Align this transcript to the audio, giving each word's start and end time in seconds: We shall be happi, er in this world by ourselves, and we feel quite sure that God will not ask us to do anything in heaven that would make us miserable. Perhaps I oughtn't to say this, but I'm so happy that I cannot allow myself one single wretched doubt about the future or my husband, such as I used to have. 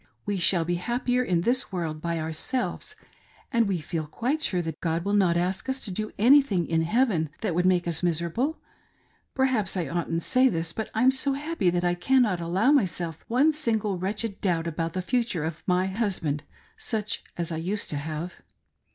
We 0.25 0.37
shall 0.37 0.65
be 0.65 0.77
happi, 0.77 1.19
er 1.19 1.23
in 1.23 1.41
this 1.41 1.71
world 1.71 2.01
by 2.01 2.17
ourselves, 2.19 2.95
and 3.51 3.67
we 3.67 3.77
feel 3.79 4.07
quite 4.07 4.41
sure 4.41 4.63
that 4.63 4.79
God 4.81 5.05
will 5.05 5.13
not 5.13 5.37
ask 5.37 5.69
us 5.69 5.79
to 5.81 5.91
do 5.91 6.11
anything 6.17 6.65
in 6.65 6.81
heaven 6.81 7.29
that 7.41 7.53
would 7.53 7.67
make 7.67 7.87
us 7.87 8.01
miserable. 8.01 8.57
Perhaps 9.35 9.77
I 9.77 9.87
oughtn't 9.87 10.23
to 10.23 10.27
say 10.27 10.49
this, 10.49 10.73
but 10.73 10.89
I'm 10.95 11.11
so 11.11 11.33
happy 11.33 11.69
that 11.69 11.83
I 11.83 11.93
cannot 11.93 12.41
allow 12.41 12.71
myself 12.71 13.23
one 13.27 13.51
single 13.51 13.99
wretched 13.99 14.41
doubt 14.41 14.65
about 14.65 14.93
the 14.93 15.03
future 15.03 15.45
or 15.45 15.53
my 15.67 15.85
husband, 15.85 16.45
such 16.77 17.23
as 17.37 17.51
I 17.51 17.57
used 17.57 17.91
to 17.91 17.97
have. 17.97 18.41